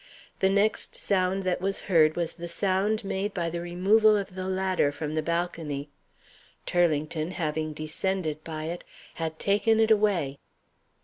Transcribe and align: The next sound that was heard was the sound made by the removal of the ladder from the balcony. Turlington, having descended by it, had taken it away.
The 0.39 0.49
next 0.49 0.95
sound 0.95 1.43
that 1.43 1.61
was 1.61 1.81
heard 1.81 2.15
was 2.15 2.33
the 2.33 2.47
sound 2.47 3.03
made 3.05 3.35
by 3.35 3.51
the 3.51 3.61
removal 3.61 4.17
of 4.17 4.33
the 4.33 4.47
ladder 4.47 4.91
from 4.91 5.13
the 5.13 5.21
balcony. 5.21 5.89
Turlington, 6.65 7.29
having 7.33 7.71
descended 7.73 8.43
by 8.43 8.63
it, 8.65 8.83
had 9.21 9.37
taken 9.37 9.79
it 9.79 9.91
away. 9.91 10.39